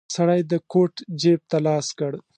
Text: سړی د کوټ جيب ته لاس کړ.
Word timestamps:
سړی 0.15 0.39
د 0.51 0.53
کوټ 0.71 0.93
جيب 1.21 1.39
ته 1.49 1.57
لاس 1.67 1.87
کړ. 1.99 2.11